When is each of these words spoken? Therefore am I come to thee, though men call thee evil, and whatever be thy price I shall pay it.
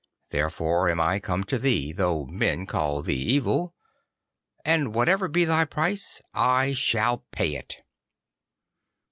Therefore 0.31 0.89
am 0.89 0.99
I 0.99 1.19
come 1.19 1.43
to 1.43 1.59
thee, 1.59 1.91
though 1.91 2.25
men 2.25 2.65
call 2.65 3.03
thee 3.03 3.13
evil, 3.13 3.75
and 4.65 4.95
whatever 4.95 5.27
be 5.27 5.45
thy 5.45 5.63
price 5.63 6.23
I 6.33 6.73
shall 6.73 7.19
pay 7.31 7.53
it. 7.55 7.83